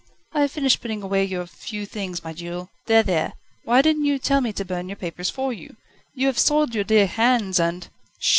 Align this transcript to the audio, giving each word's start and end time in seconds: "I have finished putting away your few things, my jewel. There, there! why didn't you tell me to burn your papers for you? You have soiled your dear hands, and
"I 0.31 0.41
have 0.41 0.51
finished 0.51 0.81
putting 0.81 1.03
away 1.03 1.23
your 1.25 1.45
few 1.45 1.85
things, 1.85 2.23
my 2.23 2.33
jewel. 2.33 2.71
There, 2.87 3.03
there! 3.03 3.33
why 3.65 3.83
didn't 3.83 4.05
you 4.05 4.17
tell 4.17 4.41
me 4.41 4.51
to 4.53 4.65
burn 4.65 4.89
your 4.89 4.95
papers 4.95 5.29
for 5.29 5.53
you? 5.53 5.75
You 6.15 6.25
have 6.25 6.39
soiled 6.39 6.73
your 6.73 6.83
dear 6.85 7.05
hands, 7.05 7.59
and 7.59 7.87